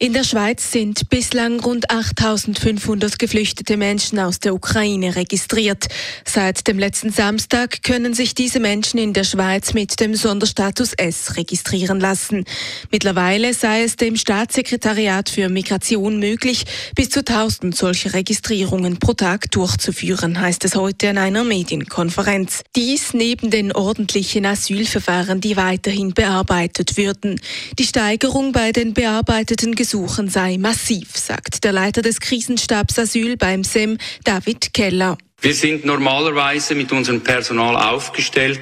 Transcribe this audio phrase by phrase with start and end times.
[0.00, 5.88] In der Schweiz sind bislang rund 8500 geflüchtete Menschen aus der Ukraine registriert.
[6.24, 11.36] Seit dem letzten Samstag können sich diese Menschen in der Schweiz mit dem Sonderstatus S
[11.36, 12.44] registrieren lassen.
[12.92, 19.50] Mittlerweile sei es dem Staatssekretariat für Migration möglich, bis zu 1000 solche Registrierungen pro Tag
[19.50, 22.62] durchzuführen, heißt es heute an einer Medienkonferenz.
[22.76, 27.40] Dies neben den ordentlichen Asylverfahren, die weiterhin bearbeitet würden.
[27.80, 33.64] Die Steigerung bei den bearbeiteten Gesuchen sei massiv, sagt der Leiter des Krisenstabs Asyl beim
[33.64, 35.16] SEM, David Keller.
[35.40, 38.60] Wir sind normalerweise mit unserem Personal aufgestellt,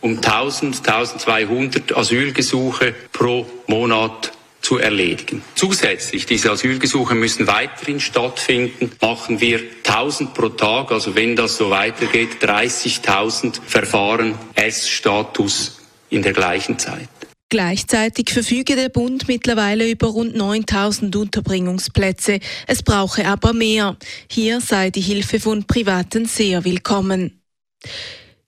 [0.00, 4.30] um 1000, 1200 Asylgesuche pro Monat
[4.60, 5.42] zu erledigen.
[5.56, 11.70] Zusätzlich, diese Asylgesuche müssen weiterhin stattfinden, machen wir 1000 pro Tag, also wenn das so
[11.70, 17.08] weitergeht, 30.000 Verfahren S-Status in der gleichen Zeit.
[17.50, 22.38] Gleichzeitig verfüge der Bund mittlerweile über rund 9000 Unterbringungsplätze.
[22.68, 23.96] Es brauche aber mehr.
[24.30, 27.42] Hier sei die Hilfe von Privaten sehr willkommen.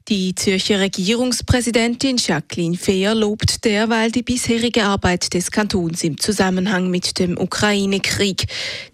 [0.09, 7.21] Die Zürcher Regierungspräsidentin Jacqueline Fehr lobt derweil die bisherige Arbeit des Kantons im Zusammenhang mit
[7.21, 8.47] dem Ukraine-Krieg.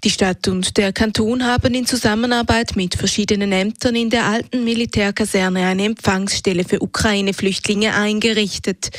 [0.05, 5.67] Die Stadt und der Kanton haben in Zusammenarbeit mit verschiedenen Ämtern in der alten Militärkaserne
[5.67, 8.91] eine Empfangsstelle für Ukraine-Flüchtlinge eingerichtet.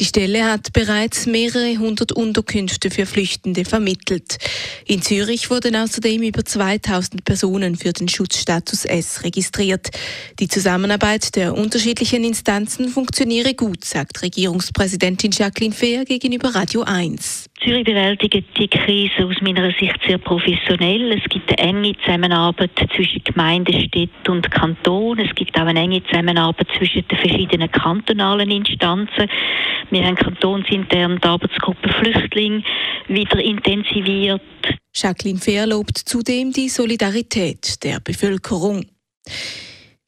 [0.00, 4.38] Die Stelle hat bereits mehrere hundert Unterkünfte für Flüchtende vermittelt.
[4.86, 9.90] In Zürich wurden außerdem über 2000 Personen für den Schutzstatus S registriert.
[10.40, 17.50] Die Zusammenarbeit der unterschiedlichen Instanzen funktioniere gut, sagt Regierungspräsidentin Jacqueline Fehr gegenüber Radio 1.
[17.62, 21.12] Zürich bewältigt die Krise aus meiner Sicht sehr professionell.
[21.12, 25.18] Es gibt eine enge Zusammenarbeit zwischen Gemeinden, Städten und Kanton.
[25.18, 29.28] Es gibt auch eine enge Zusammenarbeit zwischen den verschiedenen kantonalen Instanzen.
[29.90, 32.62] Wir haben kantonsintern die Arbeitsgruppe Flüchtling
[33.08, 34.40] wieder intensiviert.
[34.94, 38.86] Jacqueline Fehr lobt zudem die Solidarität der Bevölkerung.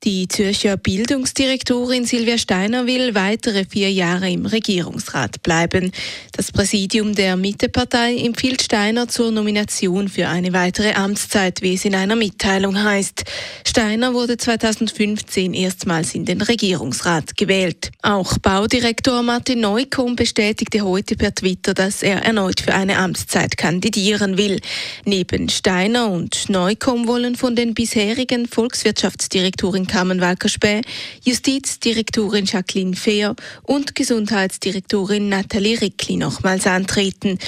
[0.05, 5.93] Die Zürcher Bildungsdirektorin Silvia Steiner will weitere vier Jahre im Regierungsrat bleiben.
[6.33, 11.95] Das Präsidium der Mittepartei empfiehlt Steiner zur Nomination für eine weitere Amtszeit, wie es in
[11.95, 13.25] einer Mitteilung heißt.
[13.69, 17.91] Steiner wurde 2015 erstmals in den Regierungsrat gewählt.
[18.01, 24.39] Auch Baudirektor Martin Neukomm bestätigte heute per Twitter, dass er erneut für eine Amtszeit kandidieren
[24.39, 24.61] will.
[25.05, 30.83] Neben Steiner und Neukomm wollen von den bisherigen Volkswirtschaftsdirektoren Carmen Walker-Späh,
[31.25, 37.39] Justizdirektorin Jacqueline Fehr und Gesundheitsdirektorin Nathalie Rickli nochmals antreten.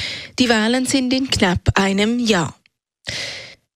[0.41, 2.57] Die Wahlen sind in knapp einem Jahr.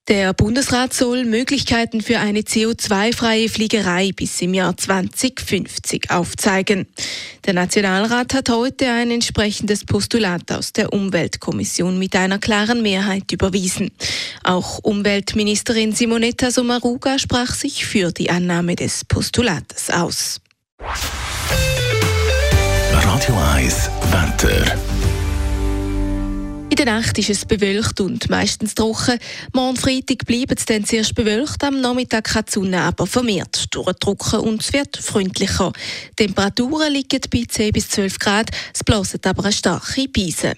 [0.08, 6.86] Der Bundesrat soll Möglichkeiten für eine CO2-freie Fliegerei bis im Jahr 2050 aufzeigen.
[7.44, 13.90] Der Nationalrat hat heute ein entsprechendes Postulat aus der Umweltkommission mit einer klaren Mehrheit überwiesen.
[14.44, 20.40] Auch Umweltministerin Simonetta Sommaruga sprach sich für die Annahme des Postulates aus.
[22.92, 24.95] Radio 1 Wetter.
[26.86, 29.18] Nacht ist es bewölkt und meistens trocken.
[29.52, 34.38] Morgen Freitag bleibt es dann zuerst bewölkt, am Nachmittag kann die Sonne aber vermehrt durchdrücken
[34.38, 35.72] und es wird freundlicher.
[36.16, 40.54] Die Temperaturen liegen bei 10 bis 12 Grad, es bläst aber eine starke Beise.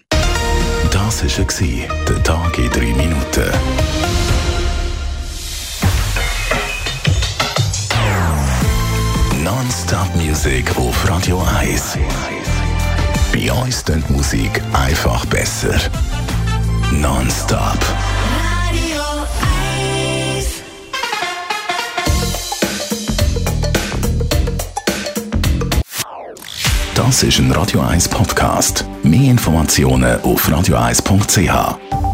[0.91, 3.51] Das war der Tag in 3 Minuten.
[9.43, 11.97] Non-Stop Music auf Radio 1.
[13.39, 15.79] Bei uns klingt Musik einfach besser.
[16.91, 17.79] Non-stop.
[18.35, 19.03] Radio
[20.35, 20.47] 1.
[26.97, 28.85] Das ist ein Radio 1 Podcast.
[29.05, 32.08] Mehr Informationen auf radio1.ch.